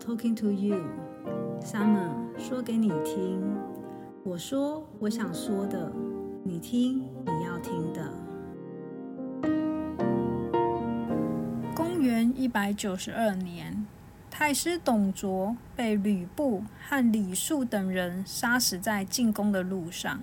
[0.00, 0.82] talking to you.
[1.62, 3.40] Summer 说给你听。
[4.24, 5.92] 我说我想说的，
[6.42, 8.10] 你听你要听的。
[11.74, 13.86] 公元一百九十二年，
[14.30, 20.22] 太师董卓被吕布和李肃等人杀死在进宫的路上。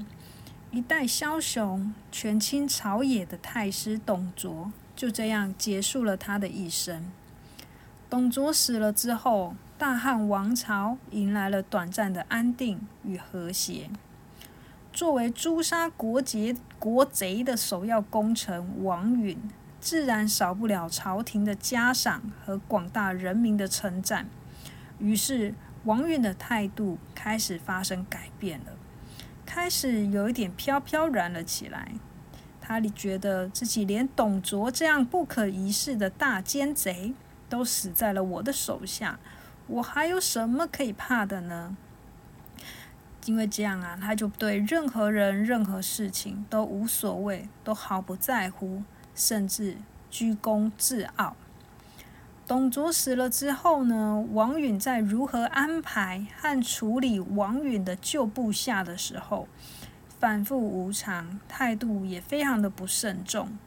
[0.72, 7.06] 一代枭雄、权倾朝野的太师董卓，就这样结束了他的一生。
[8.10, 13.90] 董卓死了之后，大汉王朝迎来了短暂的安定与和谐。
[14.94, 19.38] 作为诛杀国贼国贼的首要功臣，王允
[19.82, 24.30] 自然少不了朝廷的嘉赏和广大人民的称赞。
[25.00, 25.54] 于是，
[25.84, 28.68] 王允的态度开始发生改变了。
[29.46, 31.92] 开始有一点飘飘然了起来，
[32.62, 37.14] 他觉得自己连董卓这样不可一世的大奸贼
[37.50, 39.20] 都死在了我的手下，
[39.68, 41.76] 我还有什么可以怕的呢？
[43.26, 49.78] 因为这样啊，他就对任何人、任何事情都无所谓，都毫不在乎，甚至
[50.10, 51.36] 居功自傲。
[52.48, 59.50] 董卓死了之后呢，王允在如何安排和处理王允的旧部下的时候，
[60.18, 63.58] 反复无常，态度也非常的不慎重。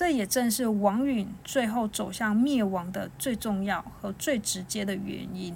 [0.00, 5.54] 这也正是王允最后走向灭亡的最重要和最直接的原因。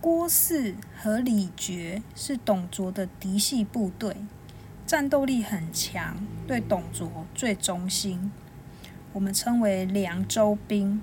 [0.00, 4.18] 郭汜和李傕是董卓的嫡系部队，
[4.86, 8.30] 战斗力很强，对董卓最忠心，
[9.12, 11.02] 我们称为凉州兵。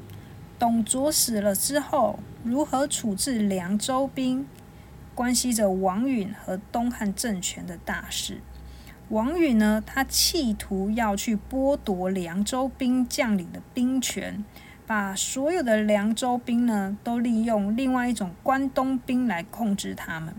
[0.58, 4.48] 董卓死了之后，如何处置凉州兵，
[5.14, 8.40] 关系着王允和东汉政权的大事。
[9.09, 14.44] 王允呢，他企图要去剥夺凉州兵将领的兵权，
[14.88, 20.34] 把所有的凉州兵呢，都利用另外一种关东兵来控制他们。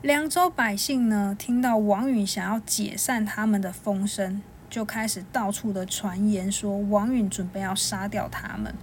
[0.00, 4.42] 凉州百姓呢，听到王允想要解散他们的风声。
[4.70, 8.74] 就开始到处的传言说王允准备要杀掉他们，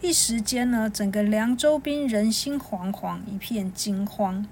[0.00, 4.46] 一时间呢，整个凉州兵人心惶惶，一片惊慌。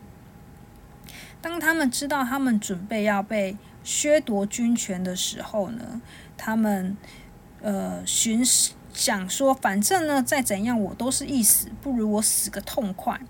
[1.45, 6.01] 当他们知道他们准备要被削夺军权的时候呢，
[6.39, 6.97] 他们
[7.61, 8.43] 呃寻
[8.95, 13.21] 想说，反正呢再怎样我都是一死，不如我死个痛快。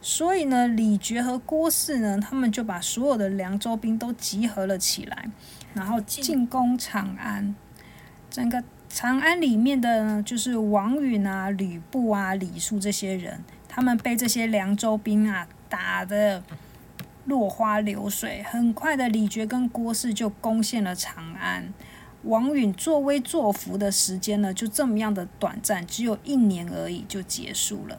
[0.00, 5.28] 所以呢，李傕和郭汜呢，他们就把所有的凉州兵都集合了起来。
[5.74, 7.56] 然后进攻长安，
[8.30, 16.40] 整个长安里面的就是王允啊、吕布啊、李肃这些人，他们被这些凉州兵啊打得
[17.26, 18.42] 落花流水。
[18.42, 21.72] 很快的，李傕跟郭汜就攻陷了长安。
[22.22, 27.98] 王允作威作福的时间呢，就这么样的短暂，只有一年而已就结束了。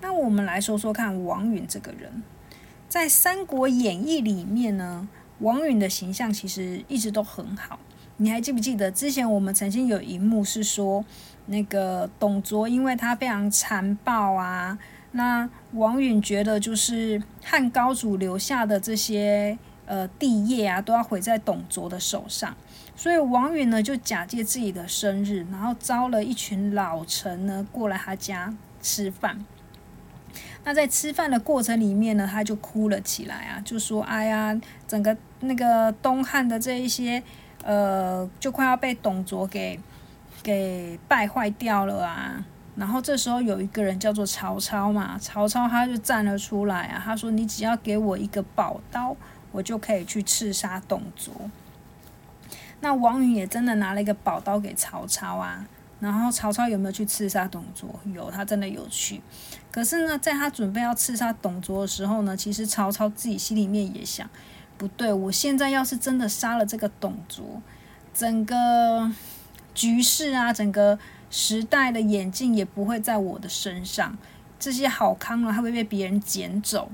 [0.00, 2.22] 那我们来说说看，王允这个人，
[2.88, 5.08] 在《三国演义》里面呢。
[5.38, 7.76] 王允的形象其实一直都很好，
[8.18, 11.04] 你还记不记得之前我们曾经有一幕是说，
[11.46, 14.78] 那个董卓因为他非常残暴啊，
[15.12, 19.56] 那王允觉得就是汉高祖留下的这些
[19.86, 22.56] 呃帝业啊都要毁在董卓的手上，
[22.96, 29.44] 所以王允呢就假借自己的生日，然后招了一群老臣呢过来他家吃饭。
[30.64, 37.22] 那在吃饭的过程里面呢，他就哭了起来啊，就说：“哎呀，整个那个东汉的这一些，
[37.64, 39.78] 呃，就快要被董卓给
[40.42, 49.14] 给败坏掉了啊。”然后这时候有一个人叫做曹操嘛，曹操他就站了出来啊，他说：“你只要给我一个宝刀，
[49.50, 51.32] 我就可以去刺杀董卓。”
[52.80, 55.66] 那王允也真的拿了一个宝刀给曹操啊。
[56.00, 57.88] 然后曹操有没有去刺杀董卓？
[58.12, 59.20] 有，他真的有去。
[59.70, 64.28] 可是呢，在他准备要刺杀董卓的时候呢，其实曹操自己心里面也想，
[64.76, 67.62] 不对，我现在要是真的杀了这个董卓，
[68.12, 69.08] 整个
[69.72, 70.98] 局势啊，整个
[71.32, 74.18] 时代的眼镜也不会在我的身上，
[74.60, 76.90] 这些好康啊，会被别人捡走。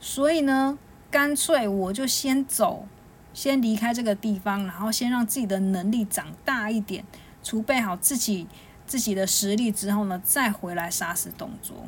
[0.00, 0.76] 所以呢，
[1.08, 2.88] 干脆我就先走，
[3.32, 7.04] 先离开这个地方，然后先让自己的能力长大一点。
[7.44, 8.48] 储备好自己
[8.88, 11.86] 自己的实力之后呢，再回来杀死董卓。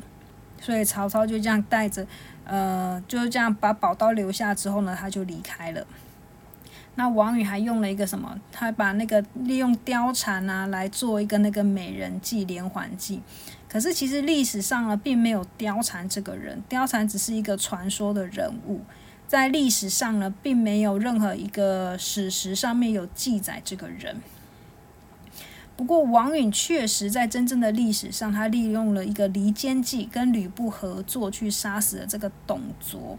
[0.61, 2.07] 所以曹操就这样带着，
[2.45, 5.85] 呃，就是这样把宝刀留下之后呢，他就离开了。
[6.99, 8.37] 那王允还用了一个什么？
[8.51, 13.21] 他把那个利用貂蝉啊来做一个那个美人计、连环计。
[13.69, 18.81] 可是其实历史上呢，并没有貂蝉这个人，貂蝉只是一个传说的人物，
[19.29, 24.17] 在历史上呢，并没有任何一个史实上面有记载这个人。
[25.77, 33.17] 不过王允确实在真正的历史上，他利用了一个离间计，跟吕布合作去杀死了这个董卓。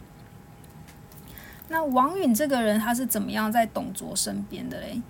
[1.71, 5.01] 那王允这个人他是怎么样在董卓身边的嘞？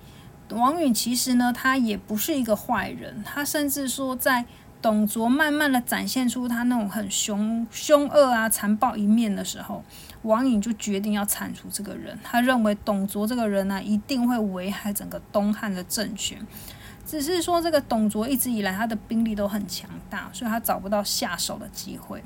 [0.51, 4.45] 王允其实呢，他也不是一个坏人，他甚至说在
[4.83, 9.83] 董卓慢慢的展现出他那种很凶凶恶啊、残暴一面的时候，
[10.23, 12.19] 王允就决定要铲除这个人。
[12.23, 16.39] 他认为董卓这个人呢，一定会危害整个东汉的政权。
[17.07, 22.23] 只是说这个董卓一直以来他的兵力都很强大，所以他找不到下手的机会。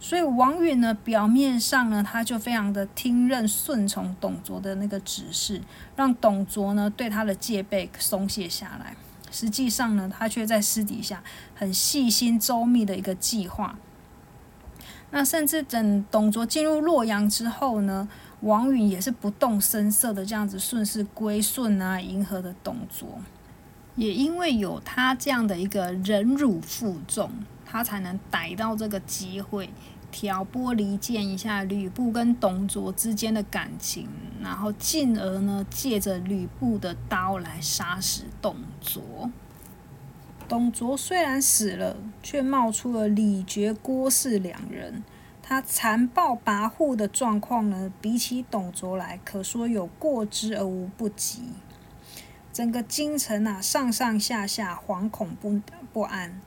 [0.00, 5.60] 所以王允呢，表面上呢，他就非常的听任顺从董卓的那个指示，
[5.96, 8.96] 让董卓呢对他的戒备松懈下来。
[9.30, 11.22] 实际上呢，他却在私底下
[11.54, 13.76] 很细心周密的一个计划。
[15.10, 18.08] 那甚至等董卓进入洛阳之后呢，
[18.40, 23.18] 王允也是不动声色的这样子顺势归顺啊，迎合的董卓。
[23.96, 27.30] 也因为有他这样的一个忍辱负重。
[27.70, 29.68] 他才能逮到这个机会，
[30.10, 34.08] 挑拨离间一下吕布跟董卓之间的感情，
[34.42, 39.30] 然后进而呢，借着吕布的刀来杀死董卓。
[40.48, 45.04] 董卓虽然死了，却冒出了李傕、郭汜两人。
[45.42, 51.42] 他残暴跋扈的状况呢，比起董卓来，可说有过之而无不及。
[52.50, 55.60] 整个京城啊，上上下下惶恐不
[55.92, 56.40] 不安。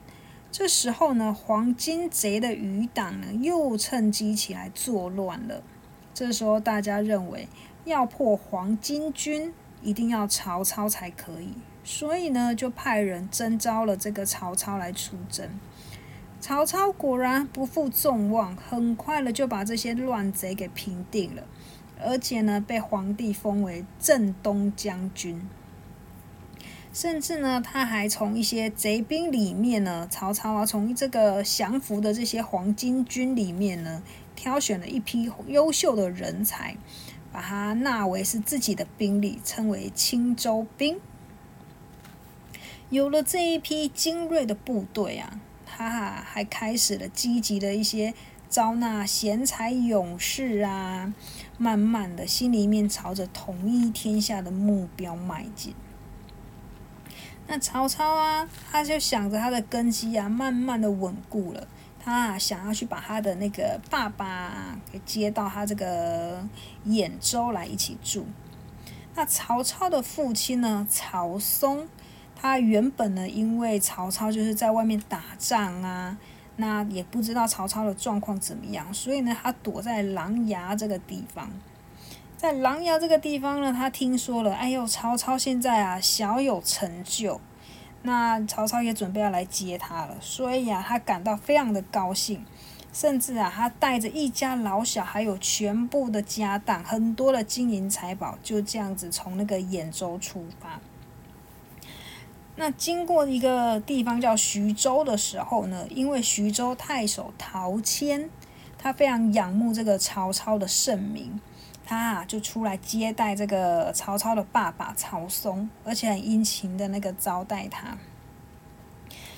[0.52, 5.62] 这时候呢，黄巾贼的余党呢又趁机起来作乱了。
[6.12, 7.48] 这时候大家认为
[7.86, 15.48] 要破黄巾军，一定要曹操才可以，所以呢就派人征召了这个曹操来出征。
[16.38, 21.44] 曹操果然不负众望，很快的就把这些乱贼给平定了，
[21.98, 25.48] 而且呢被皇帝封为镇东将军。
[26.92, 34.02] 甚至呢，他还从一些贼兵里面呢，曹操啊，从这个降服的这些黄巾军里面呢，
[34.36, 36.76] 挑选了一批优秀的人才，
[37.32, 41.00] 把他纳为是自己的兵力，称为青州兵。
[42.90, 48.12] 有了这一批精锐的部队啊，他还开始了积极的一些
[48.50, 51.14] 招纳贤才勇士啊，
[51.56, 55.74] 慢慢的心里面朝着统一天下的目标迈进。
[57.52, 61.68] 那曹操啊，他就想着他的根基啊，慢慢的稳固了。
[62.02, 66.42] 他啊，想要去把他的那个爸爸给接到他这个
[66.86, 68.24] 兖州来一起住。
[69.14, 71.86] 那曹操的父亲呢，曹嵩，
[72.34, 76.16] 他原本呢，因为曹操就是在外面打仗啊，
[76.56, 81.50] 那也不知道曹操的状况怎么样，所以呢，他躲在琅琊这个地方。
[82.42, 87.40] 在琅琊这个地方呢，他听说了，哎呦，曹操现在啊小有成就，
[88.02, 92.44] 那曹操也准备要来接他了，所以啊，他感到非常的高兴，
[92.92, 100.80] 甚至啊，他带着一家老小，还有全部的家当，很多的金银财宝，就这样子从那个兖州出发。
[102.56, 108.28] 那经过一个地方叫徐州的时候呢，因为徐州太守陶谦，
[108.76, 111.40] 他非常仰慕这个曹操的盛名。
[111.92, 117.98] 他啊，就出来接待这个曹操的爸爸曹嵩，而且很殷勤的那个招待他。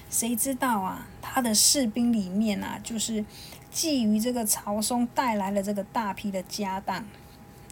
[0.09, 3.25] 谁知道啊，他的士兵里面啊，就是
[3.73, 7.05] 觊觎这个曹嵩带来了这个大批的家当，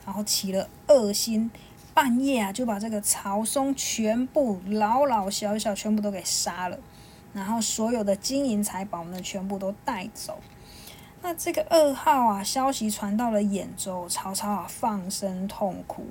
[0.04, 1.48] 然后起了恶心，
[1.94, 6.76] 半夜啊就把这个曹嵩全部老老小小全部都给杀了，
[7.32, 10.40] 然后所有的金银财宝呢，全部都带走。
[11.24, 16.04] 那这个噩耗啊，消息传到了兖州，曹操啊放声痛哭，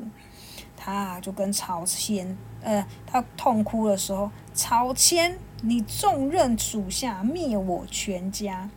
[0.78, 8.70] 他啊就跟曹谦，呃，他痛哭的时候，曹谦，你重任属下，灭我全家，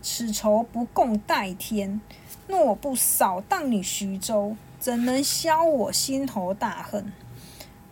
[0.00, 2.00] 此仇不共戴天，
[2.46, 7.12] 若不扫荡你徐州，怎能消我心头大恨？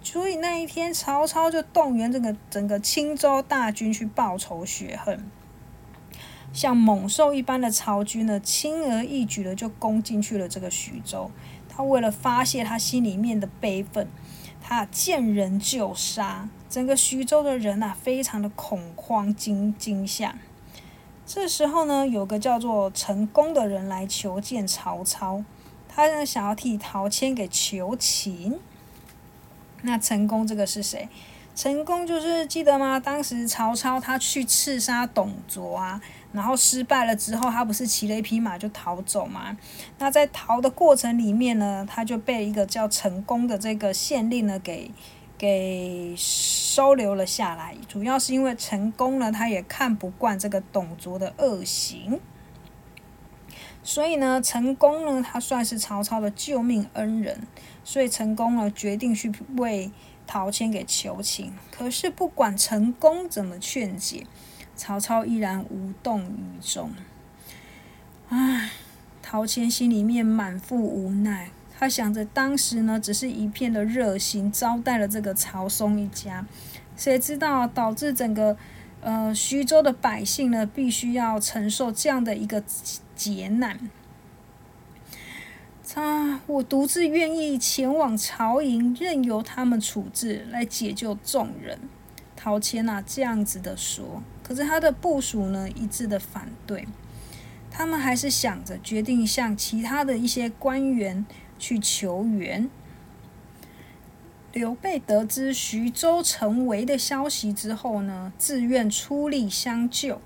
[0.02, 5.22] 所以那一天，曹操就动员这个整个青州大军去报仇雪恨。
[6.52, 11.30] 像猛兽一般的曹军呢，轻而易举的就攻进去了这个徐州。
[11.68, 14.08] 他为了发泄他心里面的悲愤，
[14.60, 20.36] 他见人就杀，整个徐州的人呐，非常的恐慌惊惊吓。
[21.24, 25.44] 这时候呢，有个叫做陈宫的人来求见曹操，
[25.88, 28.58] 他呢想要替陶谦给求情。
[29.82, 31.08] 那陈宫这个是谁？
[31.54, 32.98] 陈宫就是记得吗？
[32.98, 36.00] 当时曹操他去刺杀董卓啊。
[36.32, 39.56] 然后失败了之后，他不是骑了一匹马就逃走吗？
[39.98, 44.90] 那在逃的过程里面呢，他就被一个叫陈宫的这个县令呢给
[45.36, 47.74] 给收留了下来。
[47.88, 52.20] 主要是因为成功呢，他也看不惯这个董卓的恶行，
[53.82, 57.46] 所以呢，成功呢，他算是曹操的救命恩人，
[57.82, 59.90] 所以成功了决定去为
[60.26, 61.52] 陶谦给求情。
[61.72, 64.26] 可是不管成功怎么劝解，
[64.80, 66.90] 曹操依然无动于衷。
[68.30, 68.70] 唉。
[69.22, 76.44] 陶谦心里面满腹无奈，他想着当时呢，只是一片的热心招待了这个曹嵩一家，
[76.96, 78.56] 谁知道导致整个
[79.00, 82.60] 呃徐州的百姓呢，必须要承受这样的一个
[83.14, 83.78] 劫难。
[85.88, 91.78] 他我独自愿意前往曹营，任由他们处置，来解救众人。
[92.34, 96.84] 陶谦啊，这样子的说，可是他的部属呢，一致的反对。
[97.70, 101.24] 他们还是想着决定向其他的一些官员
[101.56, 102.68] 去求援。
[104.52, 110.20] 刘备得知徐州成围的消息之后呢，自愿出力相救。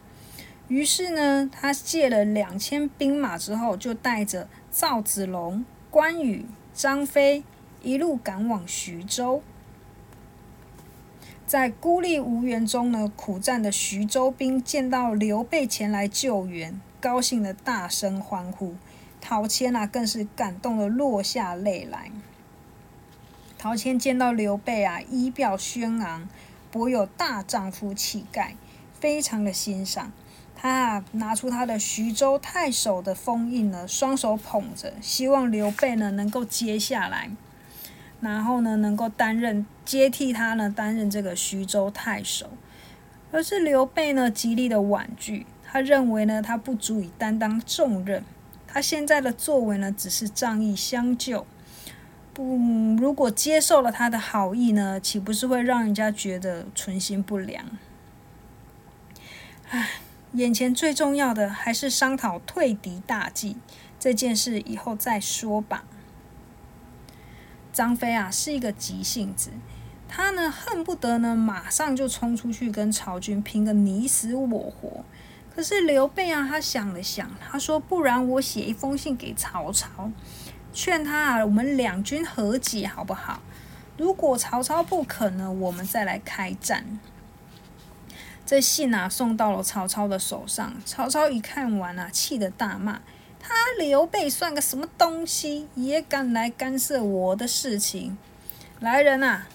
[0.69, 7.45] 于是呢，他借了两千兵马之后，就带着赵子龙、关羽、张飞
[7.83, 9.43] 一路赶往徐州。
[11.47, 16.81] 在孤立无援中呢，苦战的徐州兵见到刘备前来救援。
[17.01, 18.77] 高兴的大声欢呼，
[19.21, 22.11] 陶谦啊更是感动的落下泪来。
[23.59, 26.27] 陶谦见到刘备啊仪表轩昂，
[26.73, 28.57] 颇有大丈夫气概，
[28.99, 30.13] 非常的欣赏。
[30.57, 37.31] 他啊拿出他的徐州太守的封印呢，双手捧着，希望刘备呢能够接下来，
[38.33, 42.51] 然后呢能够担任接替他呢担任这个徐州太守。
[43.31, 45.45] 而是刘备呢极力的婉拒。
[45.65, 48.23] 他认为呢，他不足以担当重任。
[48.65, 51.45] 他现在的作为呢，只是仗义相救。
[52.33, 52.57] 不，
[52.97, 57.65] 如果接受了他的好意呢，岂不是会让人家觉得存心不良？
[59.71, 59.91] 唉，
[60.35, 63.57] 眼前最重要的还是商讨退敌大计
[63.99, 65.85] 这件事，以后再说吧。
[67.75, 69.51] 张飞啊，是一个急性子，
[70.09, 75.05] 他呢恨不得呢马上就冲出去跟曹军拼个你死我活。
[75.55, 80.11] 可是刘备啊，他想了想，他说：“不然我写一封信给曹操，
[80.73, 83.43] 劝他啊，我们两军和解，好不好？
[83.97, 86.99] 如果曹操不肯呢，我们再来开战。”
[88.47, 90.75] 这信啊，送到了曹操的手上。
[90.85, 93.01] 曹操一看完啊，气得大骂
[93.47, 98.17] ：“他刘备算个什么东西，也敢来干涉我的事情？
[98.81, 99.47] 来人啊，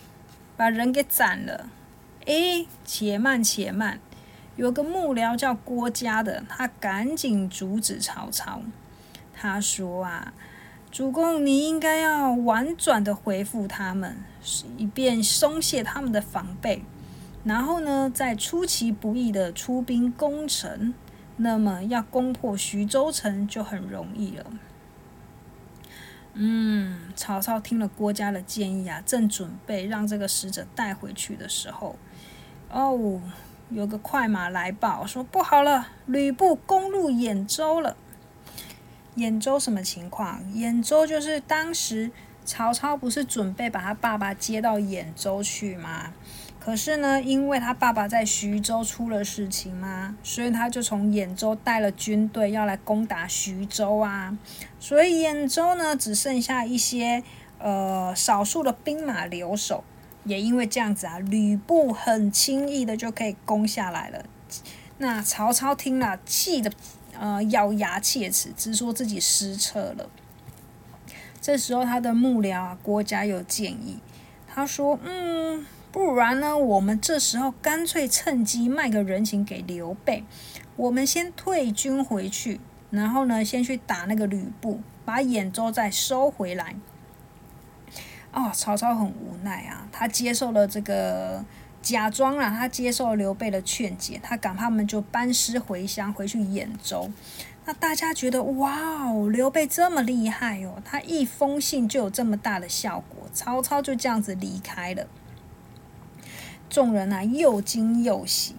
[0.55, 1.67] 把人给斩了！”
[2.27, 3.99] 哎，且慢，且慢。
[4.55, 8.61] 有个幕僚叫郭嘉的，他赶紧阻止曹操。
[9.33, 10.33] 他说：“啊，
[10.91, 14.17] 主公，你应该要婉转的回复他们，
[14.77, 16.83] 以便松懈他们的防备。
[17.43, 20.93] 然后呢，再出其不意的出兵攻城，
[21.39, 24.45] 那么要攻破徐州城就很容易了。”
[26.33, 31.97] 嗯，曹操听了郭嘉的建议啊，正准备让这个使者带回去的时候，
[32.69, 33.21] 哦。
[33.71, 37.95] 有个快马来报说不好了，吕布攻入兖州了。
[39.15, 40.41] 兖州什么情况？
[40.55, 42.09] 兖州就是当时
[42.43, 46.11] 曹操不是准备把他爸爸接到兖州去吗？
[46.69, 54.37] 可是呢，因为他爸爸在徐州出了事情嘛，所以他就从兖州带了军队要来攻打徐州啊。
[54.79, 57.23] 所以兖州呢，只剩下一些
[57.57, 59.83] 呃少数的兵马留守。
[60.25, 64.23] 也因为这样子啊，吕布很轻易的就可以攻下来了。
[64.99, 66.71] 那曹操听了，气得
[67.19, 70.07] 呃咬牙切齿，直说自己失策了。
[71.41, 73.97] 这时候他的幕僚啊郭嘉有建议，
[74.47, 80.23] 他说：“嗯，不然呢，我们这时候干脆趁机卖个人情给刘备，
[80.75, 82.59] 我们先退军回去，
[82.91, 86.75] 然后呢，先去打那个吕布，把兖州再收回来。”
[88.31, 91.43] 哦，曹操很无奈啊，他接受了这个
[91.81, 97.09] 假装啊，他接受刘备的劝解，他赶他们就班师回乡，回去兖州。
[97.65, 103.27] 那大家觉得哇哦，刘备这么厉害哦，他一封信就有这么大的效果。
[103.33, 105.07] 曹操就这样子离开了，
[106.69, 108.55] 众人啊又惊又喜。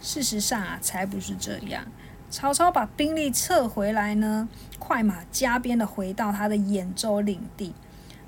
[0.00, 1.84] 事实上啊，才不是这样。
[2.30, 4.48] 曹操把兵力撤回来呢，
[4.78, 7.74] 快马加鞭的回到他的兖州领地。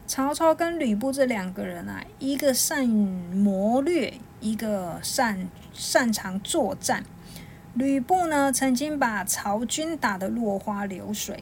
[0.06, 7.04] 曹操跟吕布这两个人啊，一个善谋略，一个擅擅长作战。
[7.74, 11.38] 吕布呢，曾经把曹军打得落花流水；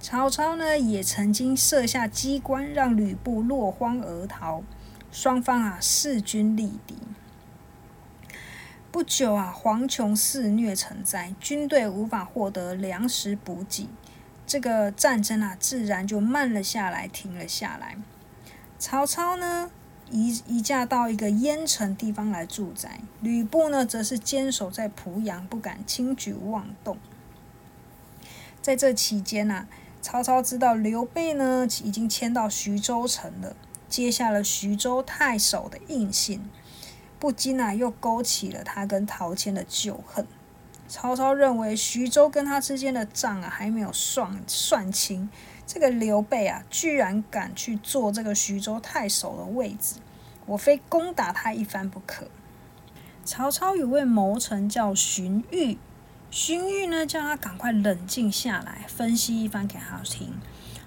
[0.00, 4.62] 曹操呢，也曾经设下机关，让吕布落荒而逃。
[5.14, 6.96] 双方啊势均力敌。
[8.90, 13.88] 不久啊，蝗虫肆虐成灾，军队无法获得粮食补给，
[14.44, 17.96] 这个战争啊自然就慢了下来，停了下来。
[18.76, 19.70] 曹操呢
[20.10, 26.98] 移移驾到一个燕城地方来住宅，吕布呢则是坚守在濮阳，不敢轻举妄动。
[28.60, 29.68] 在这期间呢，
[30.02, 33.54] 曹操知道刘备呢已经迁到徐州城了，
[33.94, 36.50] 接下了徐州太守的印信，
[37.20, 40.26] 不禁啊又勾起了他跟陶谦的旧恨。
[40.88, 45.30] 曹操认为徐州跟他之间的账啊还没有算算清，
[45.64, 50.00] 这个刘备啊居然敢去做这个徐州太守的位置，
[50.46, 52.26] 我非攻打他一番不可。
[53.24, 55.78] 曹操有位谋臣叫荀彧。
[56.32, 60.34] 荀彧呢，叫他赶快冷静下来，分析一番给他听。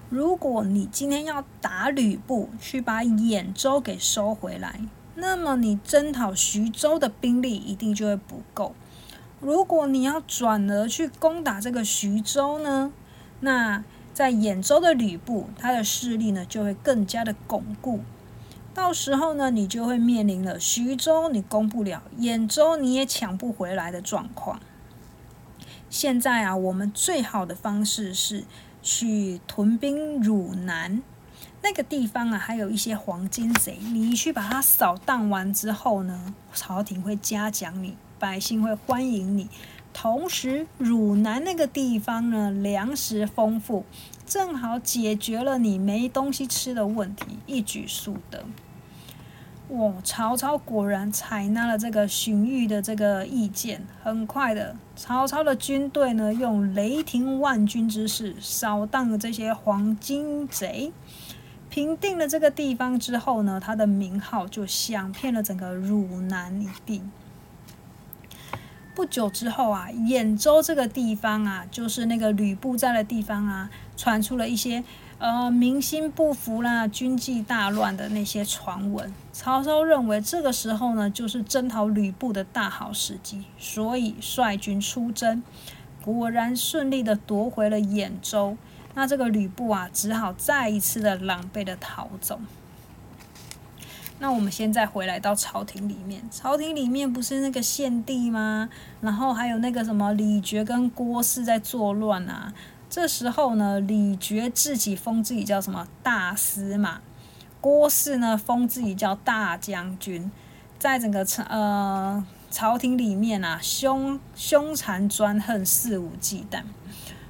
[0.10, 4.80] 如果你今天要打吕布，去把兖州给收回来，
[5.16, 8.74] 那么你征讨徐州的兵力一定就会不够。
[9.42, 12.94] 如果你要转而去攻打这个徐州呢，
[13.42, 13.84] 那
[14.14, 18.00] 在兖州的吕布，他的势力呢就会更加的巩固。
[18.74, 24.62] 到时候呢，你就会面临了徐州你攻不了，兖州你也抢不回来的状况。
[25.90, 28.44] 现在啊，我们最好的方式是
[28.82, 31.02] 去屯兵汝南
[31.62, 33.78] 那个地方啊，还有一些黄金贼。
[33.82, 39.50] 你去把它扫荡完之后呢，朝廷会嘉奖你，百姓会欢迎你。
[39.94, 43.84] 同时，汝南那个地方呢，粮食丰富，
[44.28, 48.46] 正好解决了你没东西吃的问题，一举数得。
[49.70, 49.94] 哇！
[50.02, 60.94] 曹操果然采纳了这个荀彧的这个意见，很快的，曹操的军队呢，用雷霆万钧之势扫荡了这些黄金贼，
[61.70, 67.02] 平定了这个地方之后呢，他的名号就响遍了整个汝南一地。
[68.96, 74.86] 不久之后啊，兖州这个地方啊，就是那个吕布在的地方啊，传出了一些。
[75.20, 85.42] 呃，民心不服啦，军纪大乱的那些传闻，曹操认为这个时候呢，就是征讨吕布的大好时机，所以率军出征，
[86.04, 88.56] 果然顺利的夺回了兖州。
[88.94, 92.40] 那这个吕布啊，只好再一次的狼狈的逃走。
[94.20, 98.70] 那我们现在回来到朝廷里面，朝廷里面不是那个献帝吗？
[99.02, 102.54] 然后还有那个什么李傕跟郭汜在作乱啊。
[102.98, 107.00] 这时候呢，李傕自己封自己叫什么大司马，
[107.62, 110.32] 郭汜呢封自己叫大将军，
[110.80, 116.64] 在整个朝呃朝廷里面啊，凶凶残专横，肆无忌惮。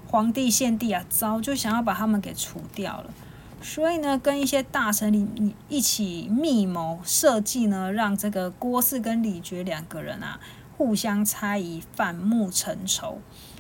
[0.10, 3.14] 皇帝献帝啊，早就想要把他们给除掉了，
[3.62, 10.40] 所以呢，跟一些大臣里一起密谋设计呢，让这个郭汜跟李傕两个人啊
[10.78, 13.20] 互相猜疑，反目成仇。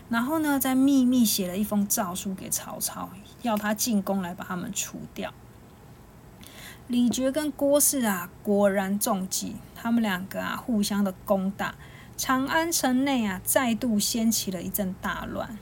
[0.09, 3.09] 然后呢，再秘密写了一封诏书给曹操，
[3.41, 5.33] 要他进宫来把他们除掉。
[6.87, 11.75] 李傕跟郭汜啊，果然中计，他们两个啊，互相的攻打
[12.15, 15.57] 长安城内啊，再度掀起了一阵大乱。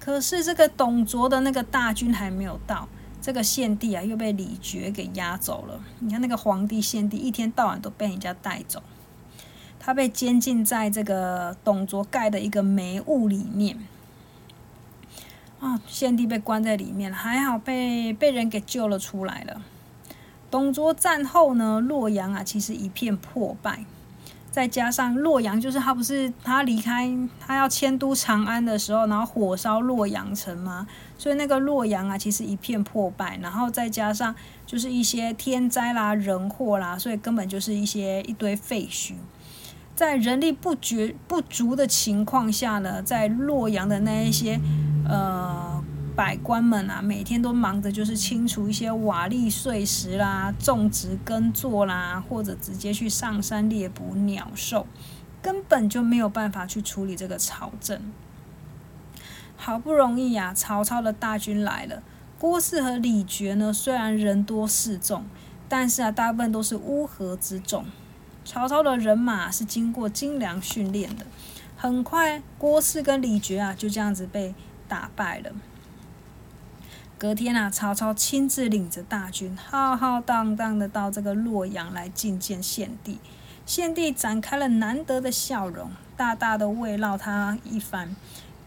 [0.00, 2.88] 可是这个董卓的那个大军还没有到，
[3.22, 5.80] 这个献帝啊，又被李傕给押走了。
[6.00, 8.82] 你看那个皇帝献帝，一天到晚都被人家带走。
[9.86, 13.78] 他被监禁在这个董卓盖的一个煤屋里面，
[15.60, 19.62] 啊，献帝被关在里面还好被被人给救了出来了。
[20.50, 23.84] 董卓战后呢，洛阳啊其实一片破败，
[24.50, 30.88] 再加上洛阳就是他不是他离开他要迁都长安的时候，然后火烧洛阳城吗？
[31.16, 34.34] 所以那个洛阳啊其实一片破败，然后再加上
[34.66, 39.12] 就是一些天灾啦、人祸啦，所以根本就是一些一堆废墟。
[39.96, 44.60] 在人力不绝不足的情况下呢，在洛阳的那一些
[45.08, 45.82] 呃
[46.14, 54.86] 百官们啊，每天都忙着就是清除一些瓦砾碎石啦，种植耕作啦，或者直接去上山猎捕鸟兽，
[55.40, 57.98] 根本就没有办法去处理这个朝政。
[59.56, 62.02] 好不容易呀，曹操的大军来了，
[62.38, 65.24] 郭汜和李傕呢，虽然人多势众，
[65.70, 67.86] 但是啊，大部分都是乌合之众。
[68.46, 71.26] 曹操的人马是经过精良训练的，
[71.76, 74.54] 很快郭汜跟李傕啊就这样子被
[74.86, 75.50] 打败了。
[77.18, 83.18] 隔天啊，曹操亲自领着大军浩浩荡荡的到这个洛阳来觐见献帝，
[83.66, 88.14] 献帝展开了难得的笑容，大大的慰劳他一番，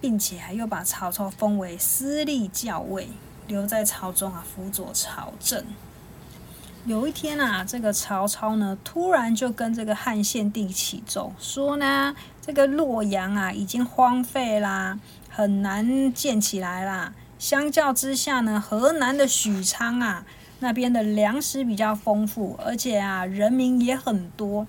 [0.02, 3.08] 并且还又把曹操封为司隶校尉，
[3.48, 5.64] 留在朝中啊辅佐朝政。
[6.86, 14.98] 有一天啊，这个曹操呢，突然就跟这个汉献帝起奏，说呢，这个洛阳啊，已经荒废啦，
[15.30, 17.14] 很难建起来啦。
[17.38, 20.26] 相较之下呢，河南的许昌啊，
[20.60, 24.66] 那边的粮食比较丰富，而且啊，人民也很多。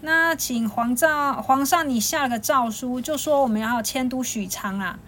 [0.00, 4.98] 那请皇诏皇上，你下个诏书，就说我们要迁都许昌啊。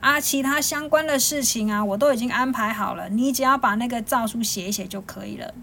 [0.00, 5.54] 啊，其他相关的事情啊，我都已经安排好了，你只要把那个诏书写一写就可以了。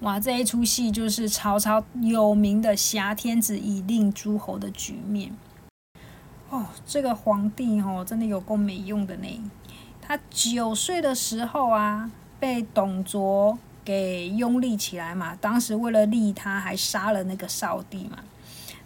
[0.00, 5.34] 哇，这一出戏就是曹操有名的挟天子以令诸侯的局面。
[6.50, 9.50] 哦，这个皇帝哦，真的有够没用的呢。
[10.00, 18.18] 他九岁的时候啊，被董卓给拥立起来嘛，当时为了立他，还杀了那个少帝嘛。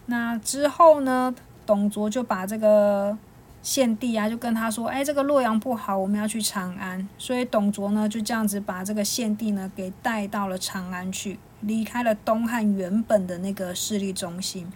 [0.06, 1.34] 那之后呢，
[1.66, 3.18] 董卓就把这个。
[3.62, 14.66] 献帝啊，就跟他说：“哎，这个洛阳不好，我们要去长安。”所以董卓呢，就这样子把这个献帝呢给带到了长安去，离开了东汉原本的那个势力中心。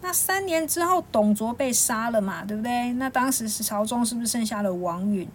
[0.00, 2.92] 那三年之后，董卓被杀了嘛，对不对？
[2.92, 5.28] 那当时是朝中是不是剩下了王允？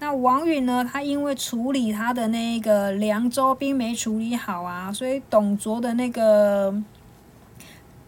[0.00, 6.82] 那王允呢，他因为处理他的那个凉州兵没处理好啊，所以董卓的那个。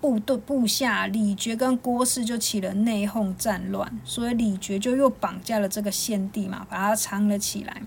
[0.01, 7.83] 部队部下李傕跟郭汜就起了内讧战乱，所以李傕就又绑架了这个献帝嘛，把他藏了起来。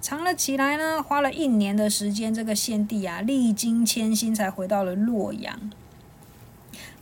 [0.00, 5.70] 藏了起来呢，花了一年的时间，这个献帝啊历经千辛才回到了洛阳。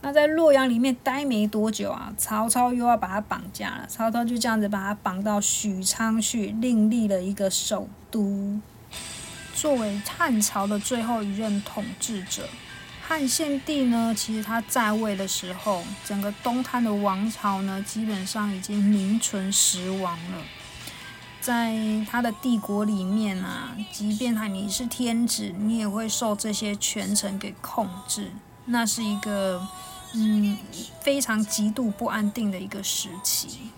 [0.01, 3.85] 那在洛阳里面待没多久啊，曹操又要把他绑架了。
[3.87, 8.59] 曹操就这样子把他绑到许昌去，另立了一个首都，
[9.55, 12.43] 作为汉朝的最后一任统治者。
[13.13, 20.39] 汉献帝呢，其实他在位的时候，整个东汉的王朝呢，基本上已经名存实亡了。
[21.39, 21.77] 在
[22.09, 28.31] 他的帝国里面啊，即便他你是天子，你也会受这些权臣给控制，
[28.65, 29.61] 那是一个
[30.13, 30.57] 嗯
[31.01, 33.69] 非常极度不安定的一个时期。